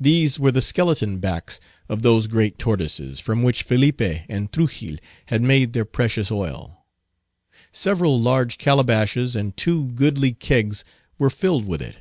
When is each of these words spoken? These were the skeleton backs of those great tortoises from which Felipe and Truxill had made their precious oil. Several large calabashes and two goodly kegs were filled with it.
These 0.00 0.40
were 0.40 0.52
the 0.52 0.62
skeleton 0.62 1.18
backs 1.18 1.60
of 1.86 2.00
those 2.00 2.28
great 2.28 2.58
tortoises 2.58 3.20
from 3.20 3.42
which 3.42 3.62
Felipe 3.62 4.00
and 4.00 4.50
Truxill 4.50 4.96
had 5.26 5.42
made 5.42 5.74
their 5.74 5.84
precious 5.84 6.32
oil. 6.32 6.86
Several 7.70 8.18
large 8.18 8.56
calabashes 8.56 9.36
and 9.36 9.54
two 9.54 9.88
goodly 9.88 10.32
kegs 10.32 10.82
were 11.18 11.28
filled 11.28 11.66
with 11.66 11.82
it. 11.82 11.98